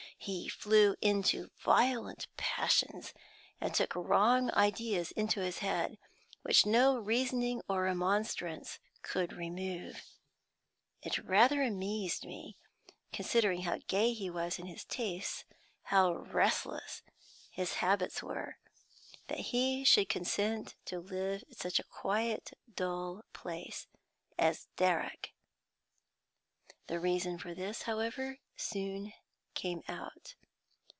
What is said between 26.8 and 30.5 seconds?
The reason for this, however, soon came out.